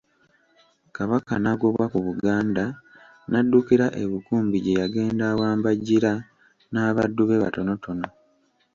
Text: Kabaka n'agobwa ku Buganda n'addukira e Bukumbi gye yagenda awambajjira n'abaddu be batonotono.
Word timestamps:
Kabaka 0.95 1.33
n'agobwa 1.39 1.85
ku 1.91 1.99
Buganda 2.07 2.65
n'addukira 3.31 3.85
e 4.01 4.03
Bukumbi 4.11 4.57
gye 4.65 4.77
yagenda 4.81 5.23
awambajjira 5.33 6.11
n'abaddu 6.73 7.21
be 7.27 7.37
batonotono. 7.43 8.07